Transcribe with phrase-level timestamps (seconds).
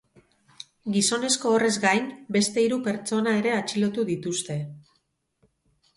[0.95, 4.61] Gizonezko horrez gain, beste hiru pertsona ere atxilotu dituzte.